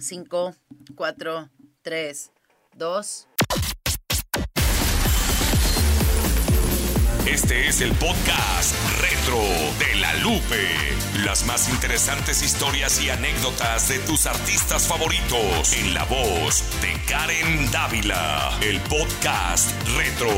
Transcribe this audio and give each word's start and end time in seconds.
5, 0.00 0.54
4, 0.94 1.50
3, 1.82 2.30
2. 2.76 3.28
Este 7.26 7.68
es 7.68 7.80
el 7.80 7.92
podcast 7.92 8.74
retro 9.00 9.40
de 9.78 10.00
la 10.00 10.14
Lupe. 10.16 10.68
Las 11.24 11.46
más 11.46 11.70
interesantes 11.70 12.42
historias 12.42 13.00
y 13.00 13.08
anécdotas 13.08 13.88
de 13.88 13.98
tus 14.00 14.26
artistas 14.26 14.86
favoritos 14.86 15.72
en 15.72 15.94
la 15.94 16.04
voz 16.04 16.62
de 16.82 17.00
Karen 17.08 17.70
Dávila. 17.70 18.58
El 18.60 18.78
podcast 18.82 19.70
retro 19.96 20.28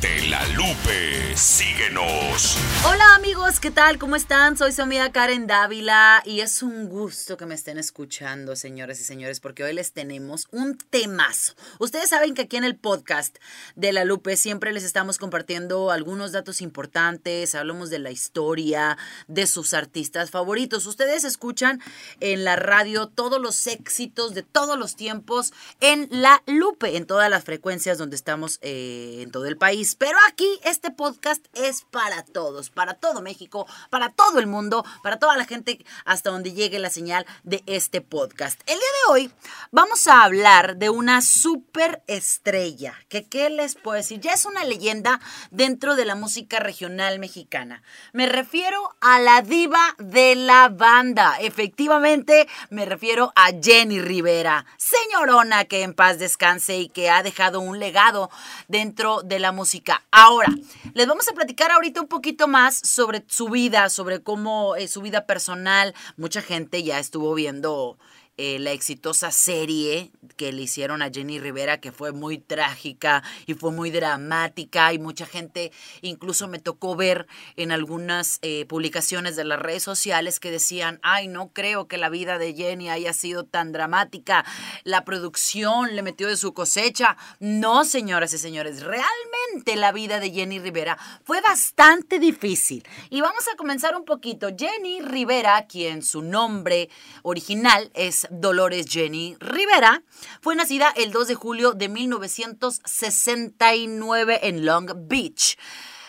de 0.00 0.26
la 0.26 0.44
Lupe. 0.48 1.36
Síguenos. 1.36 2.58
Hola 2.84 3.14
amigos, 3.14 3.60
¿qué 3.60 3.70
tal? 3.70 3.98
¿Cómo 3.98 4.16
están? 4.16 4.56
Soy 4.56 4.72
su 4.72 4.82
amiga 4.82 5.12
Karen 5.12 5.46
Dávila 5.46 6.24
y 6.26 6.40
es 6.40 6.64
un 6.64 6.88
gusto 6.88 7.36
que 7.36 7.46
me 7.46 7.54
estén 7.54 7.78
escuchando, 7.78 8.56
señores 8.56 9.00
y 9.00 9.04
señores, 9.04 9.38
porque 9.38 9.62
hoy 9.62 9.74
les 9.74 9.92
tenemos 9.92 10.48
un 10.50 10.76
temazo. 10.76 11.54
Ustedes 11.78 12.08
saben 12.08 12.34
que 12.34 12.42
aquí 12.42 12.56
en 12.56 12.64
el 12.64 12.74
podcast 12.74 13.38
de 13.76 13.92
la 13.92 14.04
Lupe 14.04 14.36
siempre 14.36 14.72
les 14.72 14.82
estamos 14.82 15.18
compartiendo 15.18 15.92
algunos 15.92 16.32
datos 16.32 16.62
importantes, 16.62 17.54
hablamos 17.54 17.90
de 17.90 18.00
la 18.00 18.10
historia, 18.10 18.98
de 19.28 19.46
sus 19.46 19.72
artistas 19.72 20.31
favoritos. 20.32 20.86
Ustedes 20.86 21.22
escuchan 21.22 21.80
en 22.18 22.44
la 22.44 22.56
radio 22.56 23.06
todos 23.06 23.40
los 23.40 23.66
éxitos 23.68 24.34
de 24.34 24.42
todos 24.42 24.76
los 24.76 24.96
tiempos 24.96 25.52
en 25.80 26.08
la 26.10 26.42
Lupe, 26.46 26.96
en 26.96 27.06
todas 27.06 27.30
las 27.30 27.44
frecuencias 27.44 27.98
donde 27.98 28.16
estamos 28.16 28.58
eh, 28.62 29.20
en 29.20 29.30
todo 29.30 29.46
el 29.46 29.58
país. 29.58 29.94
Pero 29.94 30.18
aquí 30.28 30.48
este 30.64 30.90
podcast 30.90 31.44
es 31.52 31.82
para 31.82 32.24
todos, 32.24 32.70
para 32.70 32.94
todo 32.94 33.20
México, 33.20 33.66
para 33.90 34.08
todo 34.08 34.38
el 34.40 34.46
mundo, 34.46 34.84
para 35.02 35.18
toda 35.18 35.36
la 35.36 35.44
gente 35.44 35.84
hasta 36.04 36.30
donde 36.30 36.52
llegue 36.52 36.78
la 36.78 36.90
señal 36.90 37.26
de 37.44 37.62
este 37.66 38.00
podcast. 38.00 38.60
El 38.66 38.78
día 38.78 38.88
de 39.06 39.12
hoy 39.12 39.32
vamos 39.70 40.08
a 40.08 40.24
hablar 40.24 40.78
de 40.78 40.88
una 40.88 41.20
super 41.20 42.02
estrella, 42.06 42.94
que 43.10 43.24
qué 43.28 43.50
les 43.50 43.74
puedo 43.74 43.96
decir, 43.96 44.18
ya 44.20 44.32
es 44.32 44.46
una 44.46 44.64
leyenda 44.64 45.20
dentro 45.50 45.94
de 45.94 46.06
la 46.06 46.14
música 46.14 46.58
regional 46.58 47.18
mexicana. 47.18 47.82
Me 48.14 48.26
refiero 48.26 48.96
a 49.02 49.20
la 49.20 49.42
diva 49.42 49.94
de 49.98 50.21
la 50.36 50.68
banda. 50.68 51.36
Efectivamente, 51.40 52.46
me 52.70 52.84
refiero 52.84 53.32
a 53.34 53.50
Jenny 53.60 54.00
Rivera, 54.00 54.64
señorona 54.76 55.64
que 55.64 55.82
en 55.82 55.94
paz 55.94 56.18
descanse 56.18 56.78
y 56.78 56.88
que 56.88 57.10
ha 57.10 57.22
dejado 57.22 57.60
un 57.60 57.78
legado 57.78 58.30
dentro 58.68 59.22
de 59.22 59.38
la 59.38 59.52
música. 59.52 60.02
Ahora, 60.10 60.48
les 60.94 61.06
vamos 61.06 61.28
a 61.28 61.32
platicar 61.32 61.70
ahorita 61.70 62.00
un 62.00 62.08
poquito 62.08 62.48
más 62.48 62.76
sobre 62.76 63.24
su 63.26 63.48
vida, 63.48 63.88
sobre 63.90 64.22
cómo 64.22 64.76
es 64.76 64.90
su 64.90 65.02
vida 65.02 65.26
personal. 65.26 65.94
Mucha 66.16 66.42
gente 66.42 66.82
ya 66.82 66.98
estuvo 66.98 67.34
viendo 67.34 67.98
eh, 68.38 68.58
la 68.58 68.72
exitosa 68.72 69.30
serie 69.30 70.10
le 70.50 70.62
hicieron 70.62 71.02
a 71.02 71.10
Jenny 71.10 71.38
Rivera, 71.38 71.78
que 71.78 71.92
fue 71.92 72.12
muy 72.12 72.38
trágica 72.38 73.22
y 73.46 73.54
fue 73.54 73.70
muy 73.70 73.90
dramática 73.90 74.92
y 74.92 74.98
mucha 74.98 75.26
gente 75.26 75.70
incluso 76.00 76.48
me 76.48 76.58
tocó 76.58 76.96
ver 76.96 77.26
en 77.56 77.70
algunas 77.70 78.38
eh, 78.42 78.64
publicaciones 78.66 79.36
de 79.36 79.44
las 79.44 79.60
redes 79.60 79.82
sociales 79.82 80.40
que 80.40 80.50
decían, 80.50 80.98
ay, 81.02 81.28
no 81.28 81.52
creo 81.52 81.86
que 81.86 81.98
la 81.98 82.08
vida 82.08 82.38
de 82.38 82.54
Jenny 82.54 82.88
haya 82.88 83.12
sido 83.12 83.44
tan 83.44 83.72
dramática, 83.72 84.44
la 84.84 85.04
producción 85.04 85.94
le 85.94 86.02
metió 86.02 86.28
de 86.28 86.36
su 86.36 86.54
cosecha. 86.54 87.16
No, 87.40 87.84
señoras 87.84 88.32
y 88.32 88.38
señores, 88.38 88.82
realmente 88.82 89.76
la 89.76 89.92
vida 89.92 90.20
de 90.20 90.30
Jenny 90.30 90.58
Rivera 90.58 90.98
fue 91.24 91.40
bastante 91.40 92.18
difícil. 92.18 92.84
Y 93.10 93.20
vamos 93.20 93.46
a 93.52 93.56
comenzar 93.56 93.94
un 93.96 94.04
poquito. 94.04 94.48
Jenny 94.56 95.00
Rivera, 95.00 95.66
quien 95.66 96.02
su 96.02 96.22
nombre 96.22 96.88
original 97.22 97.90
es 97.94 98.26
Dolores 98.30 98.86
Jenny 98.88 99.36
Rivera, 99.40 100.02
fue 100.40 100.56
nacida 100.56 100.92
el 100.96 101.12
2 101.12 101.28
de 101.28 101.34
julio 101.34 101.72
de 101.72 101.88
1969 101.88 104.40
en 104.42 104.64
Long 104.64 104.90
Beach. 105.08 105.58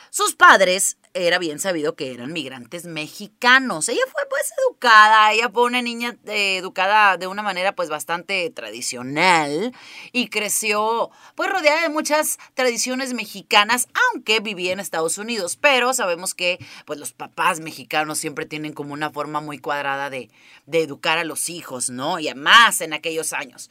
Sus 0.10 0.36
padres 0.36 0.98
era 1.16 1.39
bien 1.39 1.60
sabido 1.60 1.95
que 1.95 2.14
eran 2.14 2.33
migrantes 2.33 2.86
mexicanos. 2.86 3.89
Ella 3.89 4.02
fue 4.12 4.22
pues 4.30 4.52
educada, 4.67 5.32
ella 5.32 5.50
fue 5.50 5.64
una 5.64 5.82
niña 5.82 6.17
eh, 6.26 6.58
educada 6.58 7.17
de 7.17 7.28
una 7.28 7.42
manera 7.42 7.73
pues 7.73 7.89
bastante 7.89 8.50
tradicional 8.50 9.73
y 10.12 10.28
creció 10.28 11.12
pues 11.36 11.50
rodeada 11.50 11.82
de 11.82 11.89
muchas 11.89 12.39
tradiciones 12.54 13.14
mexicanas, 13.14 13.88
aunque 14.12 14.39
vivía 14.39 14.73
en 14.73 14.80
Estados 14.80 15.17
Unidos, 15.17 15.56
pero 15.56 15.94
sabemos 15.94 16.33
que 16.33 16.60
pues 16.86 17.00
los 17.00 17.14
papás 17.14 17.60
mexicanos 17.60 18.17
siempre 18.17 18.45
tienen 18.45 18.73
como 18.73 18.94
una 18.94 19.12
forma 19.12 19.42
muy 19.42 19.60
cuadrada 19.60 20.10
de, 20.10 20.30
de 20.66 20.82
educar 20.82 21.17
a 21.17 21.23
los 21.23 21.50
hijos, 21.50 21.89
¿no? 21.89 22.20
Y 22.20 22.28
además 22.28 22.82
en 22.82 22.94
aquellos 22.94 23.33
años. 23.33 23.70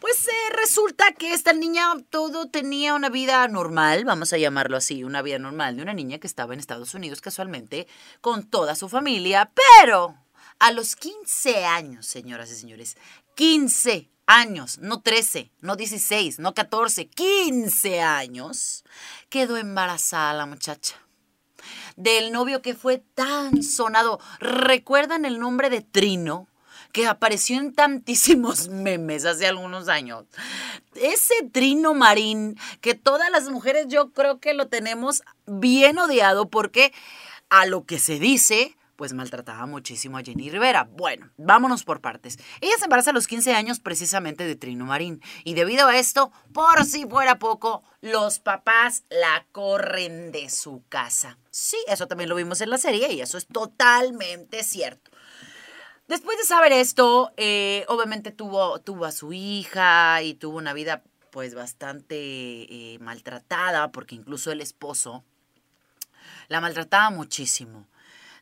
Pues 0.00 0.26
eh, 0.28 0.56
resulta 0.56 1.12
que 1.12 1.34
esta 1.34 1.52
niña 1.52 1.92
todo 2.08 2.48
tenía 2.48 2.94
una 2.94 3.10
vida 3.10 3.46
normal, 3.48 4.06
vamos 4.06 4.32
a 4.32 4.38
llamarlo 4.38 4.78
así, 4.78 5.04
una 5.04 5.20
vida 5.20 5.38
normal 5.38 5.76
de 5.76 5.82
una 5.82 5.92
niña 5.92 6.16
que 6.18 6.26
estaba 6.26 6.54
en 6.54 6.60
Estados 6.60 6.94
Unidos 6.94 7.20
casualmente 7.20 7.86
con 8.22 8.48
toda 8.48 8.74
su 8.74 8.88
familia, 8.88 9.52
pero 9.76 10.16
a 10.58 10.72
los 10.72 10.96
15 10.96 11.66
años, 11.66 12.06
señoras 12.06 12.50
y 12.50 12.56
señores, 12.56 12.96
15 13.34 14.08
años, 14.24 14.78
no 14.78 15.02
13, 15.02 15.50
no 15.60 15.76
16, 15.76 16.38
no 16.38 16.54
14, 16.54 17.06
15 17.06 18.00
años, 18.00 18.84
quedó 19.28 19.58
embarazada 19.58 20.32
la 20.32 20.46
muchacha. 20.46 20.96
Del 21.96 22.32
novio 22.32 22.62
que 22.62 22.74
fue 22.74 22.98
tan 22.98 23.62
sonado. 23.62 24.18
¿Recuerdan 24.38 25.26
el 25.26 25.38
nombre 25.38 25.68
de 25.68 25.82
Trino? 25.82 26.49
Que 26.92 27.06
apareció 27.06 27.58
en 27.58 27.72
tantísimos 27.72 28.68
memes 28.70 29.24
hace 29.24 29.46
algunos 29.46 29.88
años. 29.88 30.24
Ese 30.94 31.34
trino 31.52 31.94
marín 31.94 32.58
que 32.80 32.94
todas 32.94 33.30
las 33.30 33.48
mujeres 33.48 33.86
yo 33.88 34.10
creo 34.12 34.40
que 34.40 34.54
lo 34.54 34.68
tenemos 34.68 35.22
bien 35.46 35.98
odiado 35.98 36.48
porque 36.48 36.92
a 37.48 37.66
lo 37.66 37.84
que 37.84 37.98
se 37.98 38.18
dice, 38.18 38.76
pues 39.00 39.14
maltrataba 39.14 39.64
muchísimo 39.64 40.18
a 40.18 40.22
Jenny 40.22 40.50
Rivera. 40.50 40.84
Bueno, 40.84 41.30
vámonos 41.38 41.84
por 41.84 42.02
partes. 42.02 42.38
Ella 42.60 42.76
se 42.76 42.84
embaraza 42.84 43.10
a 43.10 43.14
los 43.14 43.26
15 43.26 43.54
años 43.54 43.80
precisamente 43.80 44.44
de 44.44 44.56
Trino 44.56 44.84
Marín. 44.84 45.22
Y 45.42 45.54
debido 45.54 45.88
a 45.88 45.96
esto, 45.96 46.30
por 46.52 46.84
si 46.84 47.06
fuera 47.06 47.38
poco, 47.38 47.82
los 48.02 48.40
papás 48.40 49.04
la 49.08 49.46
corren 49.52 50.32
de 50.32 50.50
su 50.50 50.84
casa. 50.90 51.38
Sí, 51.50 51.78
eso 51.88 52.08
también 52.08 52.28
lo 52.28 52.36
vimos 52.36 52.60
en 52.60 52.68
la 52.68 52.76
serie 52.76 53.10
y 53.10 53.22
eso 53.22 53.38
es 53.38 53.46
totalmente 53.46 54.62
cierto. 54.62 55.10
Después 56.10 56.38
de 56.38 56.44
saber 56.44 56.72
esto, 56.72 57.32
eh, 57.36 57.84
obviamente 57.86 58.32
tuvo, 58.32 58.80
tuvo 58.80 59.04
a 59.04 59.12
su 59.12 59.32
hija 59.32 60.20
y 60.22 60.34
tuvo 60.34 60.58
una 60.58 60.72
vida 60.72 61.04
pues 61.30 61.54
bastante 61.54 62.16
eh, 62.16 62.98
maltratada 62.98 63.92
porque 63.92 64.16
incluso 64.16 64.50
el 64.50 64.60
esposo 64.60 65.22
la 66.48 66.60
maltrataba 66.60 67.10
muchísimo. 67.10 67.86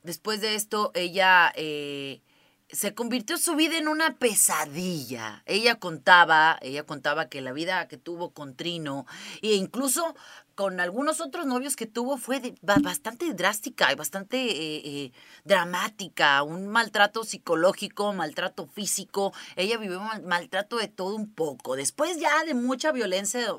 Después 0.03 0.41
de 0.41 0.55
esto, 0.55 0.93
ella 0.95 1.53
eh, 1.57 2.23
se 2.71 2.95
convirtió 2.95 3.39
su 3.39 3.55
vida 3.55 3.79
en 3.79 3.89
una 3.89 4.17
pesadilla. 4.17 5.43
Ella 5.47 5.77
contaba, 5.77 6.59
ella 6.61 6.85
contaba 6.85 7.29
que 7.29 7.41
la 7.41 7.53
vida 7.53 7.89
que 7.89 7.97
tuvo 7.97 8.31
con 8.31 8.55
Trino 8.55 9.07
e 9.43 9.55
incluso 9.55 10.15
con 10.59 10.81
algunos 10.81 11.21
otros 11.21 11.47
novios 11.47 11.77
que 11.77 11.87
tuvo 11.87 12.17
fue 12.17 12.43
bastante 12.63 13.33
drástica 13.33 13.93
y 13.93 13.95
bastante 13.95 14.39
eh, 14.39 14.83
eh, 14.85 15.13
dramática, 15.45 16.43
un 16.43 16.67
maltrato 16.67 17.23
psicológico, 17.23 18.13
maltrato 18.13 18.67
físico, 18.67 19.33
ella 19.55 19.79
vivió 19.79 20.01
maltrato 20.25 20.79
de 20.79 20.89
todo 20.89 21.15
un 21.15 21.33
poco. 21.33 21.77
Después 21.77 22.19
ya 22.19 22.43
de 22.43 22.55
mucha 22.55 22.91
violencia, 22.91 23.55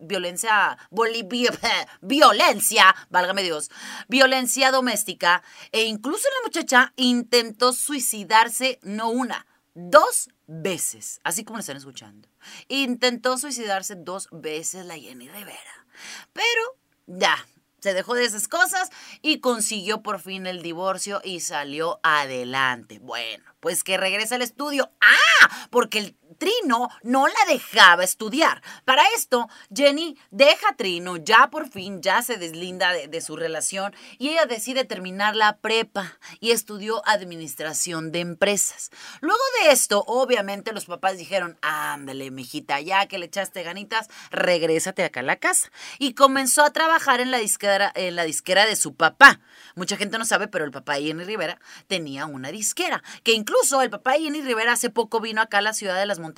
violencia, 0.00 0.78
violencia, 2.00 2.94
válgame 3.10 3.42
Dios, 3.42 3.72
violencia 4.06 4.70
doméstica, 4.70 5.42
e 5.72 5.86
incluso 5.86 6.28
la 6.28 6.46
muchacha 6.46 6.92
intentó 6.94 7.72
suicidarse 7.72 8.53
no 8.82 9.10
una, 9.10 9.46
dos 9.74 10.28
veces, 10.46 11.20
así 11.24 11.44
como 11.44 11.58
lo 11.58 11.60
están 11.60 11.76
escuchando. 11.76 12.28
Intentó 12.68 13.38
suicidarse 13.38 13.94
dos 13.96 14.28
veces 14.32 14.86
la 14.86 14.96
Jenny 14.96 15.28
Rivera. 15.28 15.86
Pero 16.32 16.78
ya, 17.06 17.36
se 17.84 17.92
dejó 17.92 18.14
de 18.14 18.24
esas 18.24 18.48
cosas 18.48 18.90
y 19.20 19.40
consiguió 19.40 20.02
por 20.02 20.18
fin 20.18 20.46
el 20.46 20.62
divorcio 20.62 21.20
y 21.22 21.40
salió 21.40 22.00
adelante. 22.02 22.98
Bueno, 22.98 23.44
pues 23.60 23.84
que 23.84 23.98
regresa 23.98 24.36
al 24.36 24.42
estudio. 24.42 24.90
¡Ah! 25.02 25.68
Porque 25.70 25.98
el 25.98 26.16
Trino 26.44 26.90
no 27.02 27.26
la 27.26 27.34
dejaba 27.48 28.04
estudiar. 28.04 28.62
Para 28.84 29.02
esto, 29.16 29.48
Jenny 29.74 30.18
deja 30.30 30.68
a 30.68 30.76
Trino, 30.76 31.16
ya 31.16 31.48
por 31.50 31.70
fin, 31.70 32.02
ya 32.02 32.20
se 32.20 32.36
deslinda 32.36 32.92
de, 32.92 33.20
su 33.22 33.34
relación 33.34 33.94
y 34.18 34.28
ella 34.28 34.44
decide 34.44 34.84
terminar 34.84 35.36
la 35.36 35.56
prepa 35.56 36.18
y 36.40 36.50
estudió 36.50 37.00
administración 37.08 38.12
de 38.12 38.20
empresas. 38.20 38.90
Luego 39.22 39.40
de 39.62 39.72
esto, 39.72 40.04
obviamente 40.06 40.74
los 40.74 40.84
papás 40.84 41.16
dijeron, 41.16 41.56
ándale, 41.62 42.30
mijita, 42.30 42.78
ya 42.78 43.06
que 43.06 43.16
le 43.16 43.24
echaste 43.24 43.62
ganitas, 43.62 44.10
regrésate 44.30 45.02
acá 45.02 45.20
a 45.20 45.22
la 45.22 45.36
casa. 45.36 45.70
Y 45.98 46.12
comenzó 46.12 46.62
a 46.62 46.74
trabajar 46.74 47.22
en 47.22 47.30
la 47.30 47.38
disquera, 47.38 47.90
en 47.94 48.16
la 48.16 48.24
disquera 48.24 48.66
de 48.66 48.76
su 48.76 48.94
papá. 48.94 49.40
Mucha 49.76 49.96
gente 49.96 50.18
no 50.18 50.26
sabe, 50.26 50.48
pero 50.48 50.66
el 50.66 50.72
papá 50.72 50.96
de 50.96 51.04
Jenny 51.04 51.24
Rivera 51.24 51.58
tenía 51.86 52.26
una 52.26 52.50
disquera, 52.50 53.02
que 53.22 53.32
incluso 53.32 53.80
el 53.80 53.88
papá 53.88 54.12
de 54.12 54.24
Jenny 54.24 54.42
Rivera 54.42 54.72
hace 54.72 54.90
poco 54.90 55.20
vino 55.20 55.40
acá 55.40 55.58
a 55.58 55.62
la 55.62 55.72
ciudad 55.72 55.98
de 55.98 56.04
las 56.04 56.18
montañas, 56.18 56.33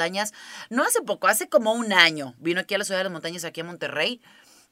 no 0.71 0.85
hace 0.85 1.03
poco, 1.03 1.27
hace 1.27 1.49
como 1.49 1.73
un 1.73 1.93
año, 1.93 2.35
vino 2.39 2.61
aquí 2.61 2.75
a 2.75 2.79
la 2.79 2.85
ciudad 2.85 3.01
de 3.01 3.05
las 3.05 3.13
montañas, 3.13 3.45
aquí 3.45 3.61
a 3.61 3.65
Monterrey, 3.65 4.21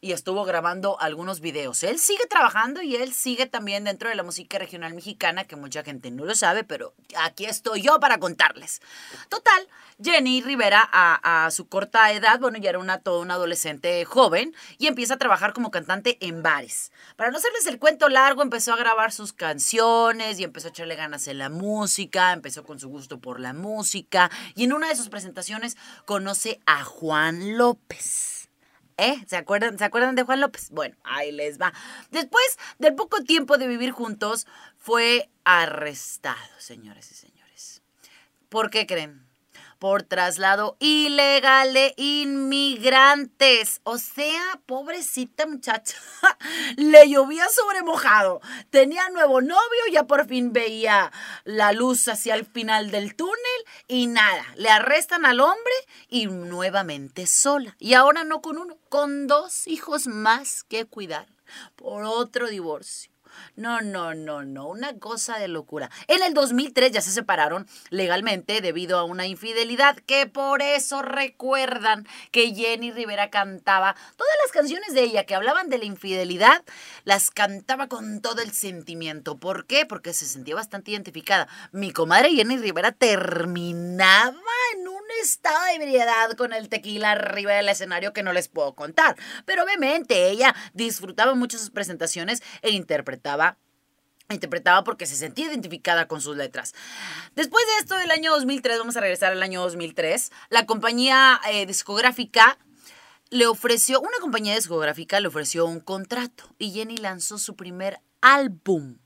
y 0.01 0.13
estuvo 0.13 0.45
grabando 0.45 1.01
algunos 1.01 1.41
videos. 1.41 1.83
Él 1.83 1.99
sigue 1.99 2.27
trabajando 2.27 2.83
y 2.83 2.97
él 2.97 3.15
sigue 3.15 3.47
también 3.47 3.85
dentro 3.85 4.09
de 4.09 4.15
la 4.15 4.23
música 4.23 4.59
regional 4.59 4.95
mexicana, 4.95 5.45
que 5.45 5.57
mucha 5.57 5.83
gente 5.83 6.11
no 6.11 6.25
lo 6.25 6.35
sabe, 6.35 6.65
pero 6.65 6.95
aquí 7.17 7.47
estoy 7.47 7.83
yo 7.83 7.99
para 8.01 8.19
contarles. 8.19 8.83
Total, 9.29 9.67
Jenny 10.03 10.43
Rivera 10.43 10.87
a, 10.93 11.47
a 11.47 11.51
su 11.51 11.69
corta 11.69 12.13
edad, 12.13 12.39
bueno, 12.41 12.59
ya 12.59 12.71
era 12.71 12.79
una, 12.79 12.99
toda 12.99 13.21
una 13.21 13.35
adolescente 13.35 14.05
joven 14.05 14.55
y 14.79 14.89
empieza 14.89 15.15
a 15.15 15.19
trabajar 15.19 15.53
como 15.53 15.71
cantante 15.71 16.19
en 16.21 16.43
bares. 16.43 16.93
Para 17.17 17.31
no 17.31 17.39
hacerles 17.39 17.67
el 17.67 17.79
cuento 17.79 18.09
largo, 18.09 18.43
empezó 18.43 18.75
a 18.75 18.77
grabar 18.77 19.13
sus 19.13 19.33
canciones 19.33 20.39
y 20.39 20.45
empezó 20.45 20.69
a 20.69 20.71
echarle 20.71 20.97
ganas 20.97 21.29
en 21.29 21.39
la 21.39 21.49
música, 21.49 22.33
empezó 22.33 22.65
con 22.65 22.79
su 22.79 22.89
gusto 22.89 23.21
por 23.21 23.41
la 23.41 23.53
música 23.53 24.31
y 24.55 24.65
en 24.65 24.73
una 24.73 24.89
de 24.89 24.97
sus 24.97 25.09
presentaciones 25.09 25.77
conoce 26.05 26.61
a 26.67 26.85
Juan 26.85 27.57
López. 27.57 28.44
¿Eh? 28.97 29.25
¿Se 29.27 29.37
acuerdan, 29.37 29.79
¿Se 29.79 29.85
acuerdan 29.85 30.15
de 30.15 30.23
Juan 30.23 30.41
López? 30.41 30.71
Bueno, 30.71 30.97
ahí 31.03 31.33
les 31.33 31.61
va. 31.61 31.73
Después 32.11 32.59
del 32.79 32.95
poco 32.95 33.23
tiempo 33.25 33.59
de 33.59 33.67
vivir 33.67 33.91
juntos, 33.91 34.47
fue 34.77 35.31
arrestado, 35.45 36.59
señores 36.59 37.11
y 37.11 37.15
señores. 37.15 37.83
¿Por 38.49 38.71
qué 38.71 38.87
creen? 38.87 39.27
Por 39.79 40.03
traslado 40.03 40.77
ilegal 40.81 41.75
de 41.75 41.95
inmigrantes. 41.97 43.81
O 43.85 43.99
sea, 43.99 44.61
pobrecita 44.67 45.47
muchacha, 45.47 45.97
le 46.77 47.09
llovía 47.09 47.47
sobre 47.49 47.83
mojado. 47.83 48.41
Tenía 48.71 49.09
nuevo 49.11 49.41
novio, 49.41 49.61
ya 49.93 50.05
por 50.05 50.27
fin 50.27 50.53
veía 50.53 51.13
la 51.45 51.73
luz 51.73 52.09
hacia 52.09 52.35
el 52.35 52.45
final 52.45 52.91
del 52.91 53.15
túnel 53.15 53.35
y 53.89 54.07
nada, 54.07 54.45
le 54.57 54.71
arrestan 54.71 55.27
al 55.27 55.41
hombre 55.41 55.73
y 56.09 56.27
nuevamente 56.27 57.27
sola. 57.27 57.77
Y 57.79 57.95
ahora 57.95 58.25
no 58.25 58.41
con 58.41 58.59
uno, 58.59 58.77
con 58.89 59.27
dos 59.27 59.67
hijos 59.67 60.07
más 60.07 60.65
que 60.65 60.85
cuidar 60.85 61.27
por 61.77 62.05
otro 62.05 62.49
divorcio. 62.49 63.14
No, 63.57 63.81
no, 63.81 64.15
no, 64.15 64.45
no, 64.45 64.69
una 64.69 64.99
cosa 64.99 65.39
de 65.39 65.49
locura. 65.49 65.91
En 66.09 66.23
el 66.23 66.35
2003 66.35 66.93
ya 66.93 67.01
se 67.01 67.11
separaron 67.11 67.67
legalmente 67.91 68.61
debido 68.61 68.99
a 68.99 69.05
una 69.05 69.27
infidelidad 69.27 69.97
que 69.97 70.27
por 70.27 70.63
eso 70.63 71.03
recuerdan 71.03 72.07
que 72.31 72.55
Jenny 72.55 72.93
Rivera 72.93 73.31
cantaba 73.31 73.95
todas 74.17 74.35
las 74.43 74.53
canciones 74.53 74.95
de 74.95 75.03
ella 75.03 75.25
que 75.25 75.35
hablaban 75.35 75.69
de 75.69 75.79
la 75.79 75.85
infidelidad, 75.85 76.63
las 77.05 77.31
cantaba 77.31 77.89
con 77.89 78.21
todo 78.21 78.43
el 78.43 78.53
sentimiento. 78.53 79.37
¿Por 79.39 79.67
qué? 79.67 79.87
Porque 79.87 80.13
se 80.13 80.27
sentía 80.27 80.55
bastante 80.55 80.91
identificada. 80.91 81.49
Mi 81.73 81.93
comadre 81.93 82.31
Jenny 82.31 82.57
Rivera 82.57 82.93
terminaba 82.93 84.35
estado 85.25 85.65
de 85.65 85.75
ebriedad 85.75 86.33
con 86.37 86.53
el 86.53 86.69
tequila 86.69 87.13
arriba 87.13 87.53
del 87.53 87.69
escenario 87.69 88.13
que 88.13 88.23
no 88.23 88.33
les 88.33 88.49
puedo 88.49 88.75
contar. 88.75 89.17
Pero 89.45 89.65
obviamente 89.65 90.31
ella 90.31 90.55
disfrutaba 90.73 91.35
mucho 91.35 91.59
sus 91.59 91.71
presentaciones 91.71 92.43
e 92.63 92.71
interpretaba 92.71 93.59
interpretaba 94.31 94.85
porque 94.85 95.05
se 95.05 95.17
sentía 95.17 95.47
identificada 95.47 96.09
con 96.09 96.23
sus 96.23 96.35
letras. 96.35 96.75
Después 97.35 97.63
de 97.67 97.83
esto 97.83 97.97
del 97.97 98.11
año 98.11 98.33
2003, 98.33 98.79
vamos 98.79 98.97
a 98.97 99.01
regresar 99.01 99.33
al 99.33 99.43
año 99.43 99.61
2003, 99.61 100.33
la 100.49 100.65
compañía 100.65 101.41
eh, 101.51 101.67
discográfica 101.67 102.59
le 103.29 103.47
ofreció, 103.47 104.01
una 104.01 104.19
compañía 104.21 104.55
discográfica 104.55 105.21
le 105.21 105.29
ofreció 105.29 105.67
un 105.67 105.81
contrato 105.81 106.45
y 106.59 106.71
Jenny 106.71 106.97
lanzó 106.97 107.37
su 107.37 107.55
primer 107.55 108.01
álbum 108.23 108.97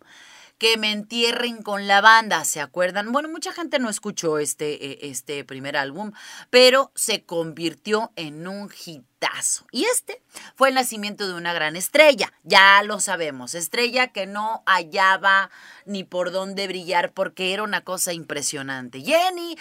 que 0.58 0.76
me 0.76 0.90
entierren 0.92 1.62
con 1.62 1.86
la 1.86 2.00
banda, 2.00 2.44
¿se 2.44 2.60
acuerdan? 2.60 3.12
Bueno, 3.12 3.28
mucha 3.28 3.52
gente 3.52 3.78
no 3.78 3.88
escuchó 3.88 4.38
este, 4.38 4.92
eh, 4.92 4.98
este 5.02 5.44
primer 5.44 5.76
álbum, 5.76 6.12
pero 6.50 6.90
se 6.94 7.24
convirtió 7.24 8.12
en 8.16 8.46
un 8.46 8.70
hitazo. 8.84 9.66
Y 9.70 9.84
este 9.84 10.20
fue 10.56 10.68
el 10.68 10.74
nacimiento 10.74 11.26
de 11.28 11.34
una 11.34 11.52
gran 11.52 11.76
estrella, 11.76 12.32
ya 12.42 12.82
lo 12.82 13.00
sabemos, 13.00 13.54
estrella 13.54 14.08
que 14.08 14.26
no 14.26 14.62
hallaba 14.66 15.50
ni 15.86 16.02
por 16.04 16.32
dónde 16.32 16.66
brillar 16.66 17.12
porque 17.12 17.52
era 17.52 17.62
una 17.62 17.82
cosa 17.82 18.12
impresionante. 18.12 19.00
Jenny 19.00 19.56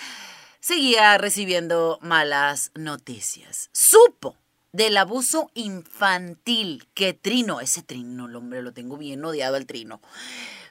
seguía 0.60 1.18
recibiendo 1.18 2.00
malas 2.02 2.72
noticias. 2.74 3.70
Supo 3.72 4.36
del 4.74 4.98
abuso 4.98 5.50
infantil 5.54 6.88
que 6.94 7.14
Trino, 7.14 7.62
ese 7.62 7.82
Trino, 7.82 8.28
el 8.28 8.36
hombre, 8.36 8.62
lo 8.62 8.74
tengo 8.74 8.98
bien 8.98 9.24
odiado 9.24 9.56
al 9.56 9.66
Trino, 9.66 10.02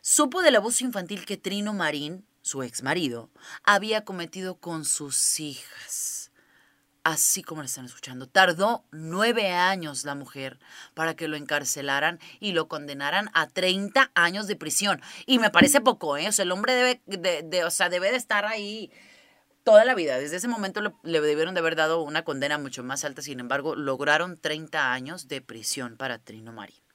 supo 0.07 0.41
del 0.41 0.55
abuso 0.55 0.85
infantil 0.85 1.27
que 1.27 1.37
Trino 1.37 1.73
Marín, 1.73 2.25
su 2.41 2.63
ex 2.63 2.85
marido, 2.85 3.29
había 3.65 4.05
cometido 4.05 4.55
con 4.61 4.85
sus 4.85 5.41
hijas. 5.41 6.31
Así 7.03 7.43
como 7.43 7.61
le 7.61 7.67
están 7.67 7.87
escuchando, 7.87 8.29
tardó 8.29 8.85
nueve 8.93 9.51
años 9.51 10.05
la 10.05 10.15
mujer 10.15 10.61
para 10.95 11.17
que 11.17 11.27
lo 11.27 11.37
encarcelaran 11.37 12.21
y 12.39 12.53
lo 12.53 12.69
condenaran 12.69 13.31
a 13.35 13.49
30 13.49 14.13
años 14.15 14.47
de 14.47 14.55
prisión. 14.55 15.03
Y 15.27 15.41
me 15.41 15.51
parece 15.51 15.81
poco, 15.81 16.17
¿eh? 16.17 16.29
O 16.29 16.33
sea, 16.33 16.45
el 16.45 16.53
hombre 16.53 16.75
debe 16.75 17.03
de, 17.07 17.65
o 17.65 17.71
sea, 17.73 17.89
debe 17.89 18.13
de 18.13 18.17
estar 18.17 18.45
ahí 18.45 18.93
toda 19.65 19.85
la 19.85 19.97
vida. 19.97 20.19
Desde 20.19 20.37
ese 20.37 20.47
momento 20.47 20.83
le, 20.83 20.93
le, 21.03 21.21
debieron 21.21 21.55
de 21.55 21.61
haber 21.61 21.75
dado 21.75 22.01
una 22.03 22.23
condena 22.23 22.59
mucho 22.59 22.85
más 22.85 23.05
alta. 23.05 23.23
Sin 23.23 23.41
embargo, 23.41 23.75
lograron 23.75 24.39
30 24.39 24.93
años 24.93 25.27
de 25.27 25.41
prisión 25.41 25.97
para 25.97 26.19
Trino 26.19 26.53
Marín. 26.53 26.86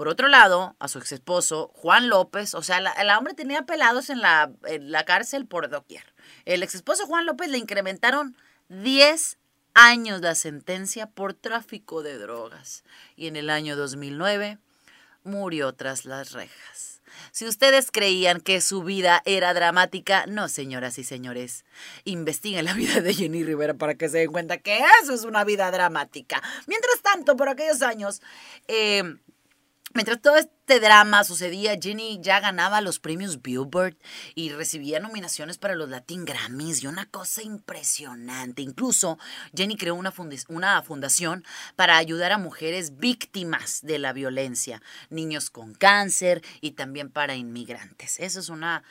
Por 0.00 0.08
otro 0.08 0.28
lado, 0.28 0.76
a 0.78 0.88
su 0.88 0.98
ex 0.98 1.12
esposo, 1.12 1.70
Juan 1.74 2.08
López, 2.08 2.54
o 2.54 2.62
sea, 2.62 2.78
el 2.78 3.10
hombre 3.10 3.34
tenía 3.34 3.66
pelados 3.66 4.08
en 4.08 4.22
la, 4.22 4.50
en 4.64 4.90
la 4.90 5.04
cárcel 5.04 5.44
por 5.44 5.68
doquier. 5.68 6.14
El 6.46 6.62
ex 6.62 6.74
esposo 6.74 7.04
Juan 7.04 7.26
López 7.26 7.50
le 7.50 7.58
incrementaron 7.58 8.34
10 8.70 9.36
años 9.74 10.22
la 10.22 10.34
sentencia 10.34 11.06
por 11.06 11.34
tráfico 11.34 12.02
de 12.02 12.16
drogas. 12.16 12.82
Y 13.14 13.26
en 13.26 13.36
el 13.36 13.50
año 13.50 13.76
2009 13.76 14.56
murió 15.22 15.74
tras 15.74 16.06
las 16.06 16.32
rejas. 16.32 17.02
Si 17.30 17.46
ustedes 17.46 17.90
creían 17.90 18.40
que 18.40 18.62
su 18.62 18.82
vida 18.82 19.20
era 19.26 19.52
dramática, 19.52 20.24
no, 20.26 20.48
señoras 20.48 20.96
y 20.96 21.04
señores. 21.04 21.66
Investiguen 22.04 22.64
la 22.64 22.72
vida 22.72 23.02
de 23.02 23.12
Jenny 23.12 23.44
Rivera 23.44 23.74
para 23.74 23.96
que 23.96 24.08
se 24.08 24.20
den 24.20 24.32
cuenta 24.32 24.56
que 24.56 24.80
eso 25.02 25.12
es 25.12 25.24
una 25.24 25.44
vida 25.44 25.70
dramática. 25.70 26.42
Mientras 26.66 27.02
tanto, 27.02 27.36
por 27.36 27.50
aquellos 27.50 27.82
años, 27.82 28.22
eh, 28.66 29.02
Mientras 29.92 30.22
todo 30.22 30.36
este 30.36 30.78
drama 30.78 31.24
sucedía, 31.24 31.76
Jenny 31.80 32.20
ya 32.22 32.38
ganaba 32.38 32.80
los 32.80 33.00
premios 33.00 33.42
Billboard 33.42 33.96
y 34.36 34.50
recibía 34.50 35.00
nominaciones 35.00 35.58
para 35.58 35.74
los 35.74 35.88
Latin 35.88 36.24
Grammys 36.24 36.84
y 36.84 36.86
una 36.86 37.06
cosa 37.06 37.42
impresionante. 37.42 38.62
Incluso 38.62 39.18
Jenny 39.52 39.76
creó 39.76 39.96
una, 39.96 40.14
una 40.46 40.82
fundación 40.82 41.44
para 41.74 41.96
ayudar 41.96 42.30
a 42.30 42.38
mujeres 42.38 42.98
víctimas 42.98 43.80
de 43.82 43.98
la 43.98 44.12
violencia, 44.12 44.80
niños 45.08 45.50
con 45.50 45.74
cáncer 45.74 46.40
y 46.60 46.72
también 46.72 47.10
para 47.10 47.34
inmigrantes. 47.34 48.20
Eso 48.20 48.38
es 48.38 48.48
una 48.48 48.84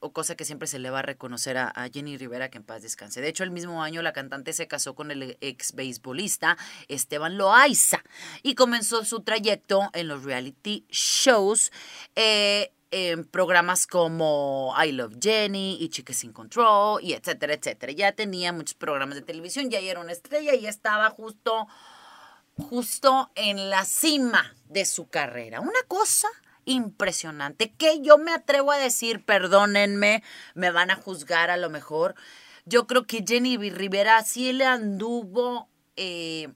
o 0.00 0.12
cosa 0.12 0.36
que 0.36 0.44
siempre 0.44 0.68
se 0.68 0.78
le 0.78 0.90
va 0.90 1.00
a 1.00 1.02
reconocer 1.02 1.58
a, 1.58 1.72
Jenny 1.92 2.16
Rivera, 2.16 2.50
que 2.50 2.58
en 2.58 2.64
paz 2.64 2.82
descanse. 2.82 3.20
De 3.20 3.28
hecho, 3.28 3.44
el 3.44 3.50
mismo 3.50 3.82
año 3.82 4.02
la 4.02 4.12
cantante 4.12 4.52
se 4.52 4.68
casó 4.68 4.94
con 4.94 5.10
el 5.10 5.36
ex 5.40 5.72
beisbolista 5.74 6.56
Esteban 6.88 7.36
Loaiza 7.36 8.02
y 8.42 8.54
comenzó 8.54 9.04
su 9.04 9.22
trayecto 9.22 9.90
en 9.92 10.08
los 10.08 10.24
reality 10.24 10.86
shows. 10.90 11.72
Eh, 12.14 12.72
en 12.92 13.24
programas 13.24 13.86
como 13.86 14.74
I 14.76 14.90
Love 14.92 15.14
Jenny 15.20 15.78
y 15.80 15.90
Chicas 15.90 16.16
Sin 16.16 16.32
Control 16.32 17.00
y 17.02 17.12
etcétera, 17.12 17.54
etcétera. 17.54 17.92
Ya 17.92 18.12
tenía 18.12 18.52
muchos 18.52 18.74
programas 18.74 19.14
de 19.14 19.22
televisión, 19.22 19.70
ya 19.70 19.78
era 19.78 20.00
una 20.00 20.12
estrella 20.12 20.54
y 20.54 20.66
estaba 20.66 21.10
justo, 21.10 21.68
justo 22.56 23.30
en 23.36 23.70
la 23.70 23.84
cima 23.84 24.56
de 24.68 24.84
su 24.84 25.08
carrera. 25.08 25.60
Una 25.60 25.82
cosa 25.86 26.28
impresionante 26.70 27.72
que 27.72 28.00
yo 28.00 28.18
me 28.18 28.32
atrevo 28.32 28.72
a 28.72 28.78
decir, 28.78 29.24
perdónenme, 29.24 30.22
me 30.54 30.70
van 30.70 30.90
a 30.90 30.96
juzgar 30.96 31.50
a 31.50 31.56
lo 31.56 31.70
mejor. 31.70 32.14
Yo 32.64 32.86
creo 32.86 33.06
que 33.06 33.24
Jenny 33.26 33.56
Rivera 33.56 34.22
sí 34.22 34.52
le 34.52 34.66
anduvo 34.66 35.68
eh, 35.96 36.48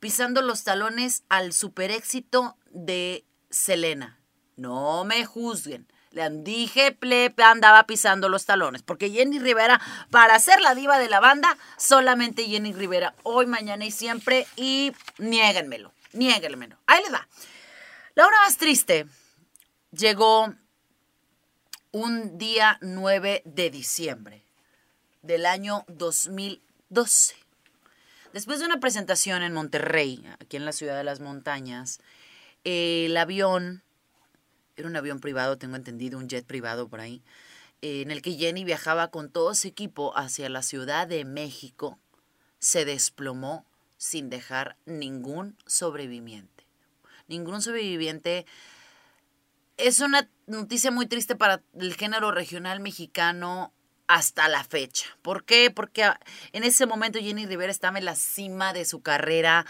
pisando 0.00 0.42
los 0.42 0.64
talones 0.64 1.24
al 1.28 1.52
super 1.52 1.90
éxito 1.90 2.56
de 2.70 3.24
Selena. 3.50 4.20
No 4.56 5.04
me 5.04 5.24
juzguen. 5.24 5.86
Le 6.12 6.30
dije, 6.30 6.92
plebe, 6.92 7.42
andaba 7.42 7.84
pisando 7.86 8.28
los 8.28 8.46
talones. 8.46 8.82
Porque 8.82 9.10
Jenny 9.10 9.38
Rivera, 9.38 9.80
para 10.10 10.38
ser 10.38 10.60
la 10.60 10.74
diva 10.74 10.98
de 10.98 11.10
la 11.10 11.20
banda, 11.20 11.58
solamente 11.76 12.46
Jenny 12.46 12.72
Rivera, 12.72 13.14
hoy, 13.22 13.44
mañana 13.46 13.84
y 13.84 13.90
siempre. 13.90 14.46
Y 14.56 14.92
niéguenmelo, 15.18 15.92
niéguenmelo. 16.12 16.78
Ahí 16.86 17.02
le 17.04 17.10
va. 17.10 17.28
La 18.14 18.26
hora 18.26 18.38
más 18.46 18.56
triste 18.56 19.06
llegó 19.96 20.54
un 21.92 22.38
día 22.38 22.78
9 22.82 23.42
de 23.44 23.70
diciembre 23.70 24.44
del 25.22 25.46
año 25.46 25.84
2012. 25.88 27.34
Después 28.32 28.58
de 28.58 28.66
una 28.66 28.80
presentación 28.80 29.42
en 29.42 29.52
Monterrey, 29.52 30.22
aquí 30.38 30.56
en 30.56 30.66
la 30.66 30.72
ciudad 30.72 30.96
de 30.96 31.04
las 31.04 31.20
montañas, 31.20 32.00
el 32.64 33.16
avión 33.16 33.82
era 34.76 34.88
un 34.88 34.96
avión 34.96 35.20
privado, 35.20 35.56
tengo 35.56 35.76
entendido, 35.76 36.18
un 36.18 36.28
jet 36.28 36.44
privado 36.44 36.88
por 36.88 37.00
ahí, 37.00 37.22
eh, 37.80 38.02
en 38.02 38.10
el 38.10 38.20
que 38.20 38.34
Jenny 38.34 38.64
viajaba 38.64 39.08
con 39.08 39.30
todo 39.30 39.54
su 39.54 39.68
equipo 39.68 40.16
hacia 40.16 40.50
la 40.50 40.62
Ciudad 40.62 41.06
de 41.06 41.24
México, 41.24 41.98
se 42.58 42.84
desplomó 42.84 43.64
sin 43.96 44.28
dejar 44.28 44.76
ningún 44.84 45.56
sobreviviente. 45.66 46.66
Ningún 47.28 47.62
sobreviviente. 47.62 48.44
Es 49.76 50.00
una 50.00 50.28
noticia 50.46 50.90
muy 50.90 51.06
triste 51.06 51.36
para 51.36 51.62
el 51.78 51.94
género 51.94 52.30
regional 52.30 52.80
mexicano 52.80 53.72
hasta 54.06 54.48
la 54.48 54.64
fecha. 54.64 55.06
¿Por 55.22 55.44
qué? 55.44 55.70
Porque 55.70 56.10
en 56.52 56.64
ese 56.64 56.86
momento 56.86 57.18
Jenny 57.18 57.46
Rivera 57.46 57.72
estaba 57.72 57.98
en 57.98 58.04
la 58.04 58.14
cima 58.16 58.72
de 58.72 58.84
su 58.84 59.02
carrera 59.02 59.66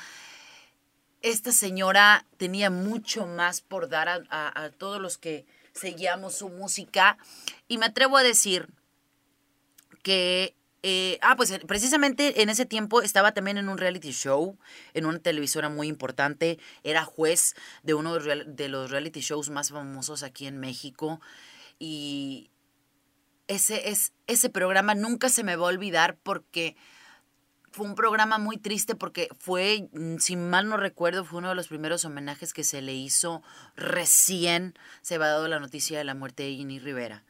esta 1.22 1.52
señora 1.52 2.24
tenía 2.36 2.70
mucho 2.70 3.26
más 3.26 3.60
por 3.60 3.88
dar 3.88 4.24
a, 4.30 4.70
todos 4.78 5.00
los 5.00 5.18
que 5.18 5.44
seguíamos 5.72 6.36
su 6.36 6.48
música. 6.48 7.18
Y 7.68 7.78
me 7.78 7.86
atrevo 7.86 8.16
a 8.16 8.22
decir 8.22 8.68
que 10.02 10.54
eh, 10.82 11.18
ah, 11.22 11.36
pues 11.36 11.52
precisamente 11.66 12.42
en 12.42 12.48
ese 12.48 12.66
tiempo 12.66 13.02
estaba 13.02 13.32
también 13.32 13.58
en 13.58 13.68
un 13.68 13.78
reality 13.78 14.12
show, 14.12 14.58
en 14.94 15.06
una 15.06 15.18
televisora 15.18 15.68
muy 15.68 15.88
importante. 15.88 16.58
Era 16.84 17.04
juez 17.04 17.54
de 17.82 17.94
uno 17.94 18.14
de 18.14 18.68
los 18.68 18.90
reality 18.90 19.20
shows 19.20 19.50
más 19.50 19.70
famosos 19.70 20.22
aquí 20.22 20.46
en 20.46 20.58
México. 20.58 21.20
Y 21.78 22.50
ese, 23.48 23.90
es, 23.90 24.12
ese 24.26 24.50
programa 24.50 24.94
nunca 24.94 25.28
se 25.28 25.44
me 25.44 25.56
va 25.56 25.66
a 25.66 25.70
olvidar 25.70 26.18
porque 26.22 26.76
fue 27.76 27.86
un 27.86 27.94
programa 27.94 28.38
muy 28.38 28.56
triste 28.56 28.94
porque 28.94 29.28
fue, 29.38 29.88
mm, 29.92 30.16
si 30.18 30.36
mal 30.36 30.68
no 30.68 30.76
recuerdo, 30.76 31.24
fue 31.24 31.38
uno 31.38 31.50
de 31.50 31.54
los 31.54 31.68
primeros 31.68 32.04
homenajes 32.04 32.54
que 32.54 32.64
se 32.64 32.80
le 32.80 32.94
hizo 32.94 33.42
recién 33.76 34.74
se 35.02 35.18
va 35.18 35.28
dado 35.28 35.46
la 35.46 35.60
noticia 35.60 35.98
de 35.98 36.04
la 36.04 36.14
muerte 36.14 36.44
de 36.44 36.54
Ginny 36.54 36.78
Rivera. 36.78 37.24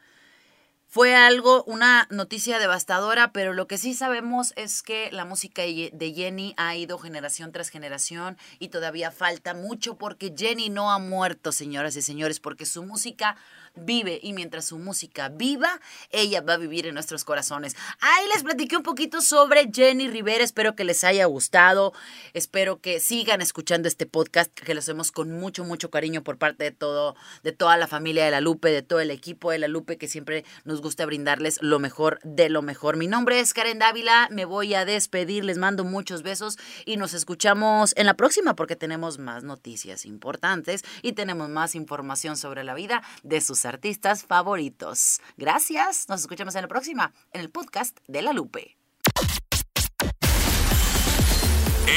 Fue 0.88 1.16
algo, 1.16 1.64
una 1.64 2.07
noticia 2.11 2.61
devastadora, 2.61 3.33
pero 3.33 3.52
lo 3.52 3.66
que 3.66 3.76
sí 3.76 3.93
sabemos 3.93 4.52
es 4.57 4.83
que 4.83 5.11
la 5.11 5.25
música 5.25 5.62
de 5.62 6.12
Jenny 6.14 6.55
ha 6.57 6.76
ido 6.76 6.97
generación 6.97 7.50
tras 7.50 7.71
generación 7.71 8.38
y 8.61 8.69
todavía 8.69 9.11
falta 9.11 9.52
mucho 9.52 9.99
porque 9.99 10.33
Jenny 10.35 10.71
no 10.71 10.93
ha 10.93 10.99
muerto, 10.99 11.50
señoras 11.50 11.97
y 11.97 12.02
señores, 12.02 12.38
porque 12.38 12.66
su 12.66 12.85
música 12.85 13.37
vive 13.76 14.18
y 14.23 14.33
mientras 14.33 14.66
su 14.66 14.78
música 14.78 15.28
viva, 15.28 15.80
ella 16.11 16.40
va 16.40 16.54
a 16.54 16.59
vivir 16.59 16.87
en 16.87 16.95
nuestros 16.95 17.25
corazones. 17.25 17.76
Ahí 18.00 18.26
les 18.35 18.42
platiqué 18.42 18.76
un 18.76 18.83
poquito 18.83 19.21
sobre 19.21 19.71
Jenny 19.73 20.09
Rivera, 20.09 20.42
espero 20.42 20.75
que 20.75 20.85
les 20.85 21.04
haya 21.04 21.26
gustado, 21.26 21.92
espero 22.33 22.80
que 22.80 23.00
sigan 23.00 23.40
escuchando 23.42 23.88
este 23.88 24.06
podcast 24.06 24.52
que 24.52 24.75
lo 24.75 24.80
hacemos 24.80 25.12
con 25.12 25.30
mucho, 25.30 25.64
mucho 25.64 25.90
cariño 25.90 26.23
por 26.23 26.38
parte 26.38 26.64
de 26.64 26.71
todo, 26.71 27.14
de 27.42 27.52
toda 27.52 27.76
la 27.76 27.87
familia 27.87 28.25
de 28.25 28.30
la 28.30 28.40
Lupe, 28.40 28.71
de 28.71 28.83
todo 28.83 29.00
el 29.00 29.11
equipo 29.11 29.50
de 29.50 29.59
la 29.59 29.68
Lupe 29.68 29.99
que 29.99 30.09
siempre 30.09 30.45
nos 30.64 30.80
gusta 30.80 31.06
brindarles 31.06 31.59
lo 31.62 31.78
mejor 31.78 32.18
de 32.23 32.49
lo 32.49 32.62
mejor. 32.62 32.97
Mi 32.97 33.06
nombre 33.06 33.40
es 33.40 33.52
Karen 33.52 33.78
Dávila, 33.78 34.28
me 34.30 34.45
voy 34.45 34.75
a 34.75 34.85
despedir, 34.85 35.45
les 35.45 35.59
mando 35.59 35.85
muchos 35.85 36.23
besos 36.23 36.59
y 36.85 36.97
nos 36.97 37.14
escuchamos 37.14 37.92
en 37.97 38.06
la 38.06 38.14
próxima 38.14 38.54
porque 38.54 38.76
tenemos 38.76 39.18
más 39.18 39.45
noticias 39.45 40.06
importantes 40.06 40.83
y 41.02 41.12
tenemos 41.12 41.49
más 41.49 41.75
información 41.75 42.37
sobre 42.37 42.64
la 42.64 42.75
vida 42.75 43.02
de 43.23 43.40
sus 43.40 43.65
artistas 43.66 44.25
favoritos. 44.25 45.20
Gracias, 45.37 46.08
nos 46.08 46.20
escuchamos 46.20 46.54
en 46.54 46.62
la 46.62 46.68
próxima, 46.68 47.12
en 47.32 47.40
el 47.40 47.50
podcast 47.50 47.99
de 48.06 48.23
La 48.23 48.32
Lupe. 48.32 48.76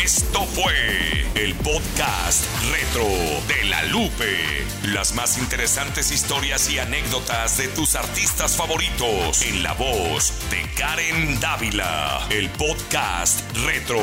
Esto 0.03 0.43
fue 0.43 1.25
el 1.33 1.55
podcast 1.55 2.45
retro 2.71 3.05
de 3.47 3.69
La 3.69 3.83
Lupe. 3.85 4.63
Las 4.93 5.15
más 5.15 5.39
interesantes 5.39 6.11
historias 6.11 6.69
y 6.69 6.77
anécdotas 6.77 7.57
de 7.57 7.67
tus 7.69 7.95
artistas 7.95 8.55
favoritos 8.55 9.41
en 9.41 9.63
la 9.63 9.73
voz 9.73 10.33
de 10.51 10.61
Karen 10.77 11.39
Dávila. 11.39 12.27
El 12.29 12.49
podcast 12.51 13.41
retro 13.65 13.99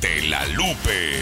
de 0.00 0.22
La 0.28 0.44
Lupe. 0.46 1.20